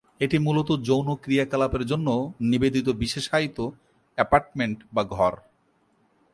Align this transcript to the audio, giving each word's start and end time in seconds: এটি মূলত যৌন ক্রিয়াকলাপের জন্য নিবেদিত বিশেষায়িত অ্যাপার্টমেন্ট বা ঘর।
এটি 0.21 0.37
মূলত 0.39 0.69
যৌন 0.81 1.07
ক্রিয়াকলাপের 1.15 1.83
জন্য 1.85 2.07
নিবেদিত 2.41 2.87
বিশেষায়িত 3.01 3.57
অ্যাপার্টমেন্ট 4.17 4.77
বা 4.93 5.03
ঘর। 5.03 5.33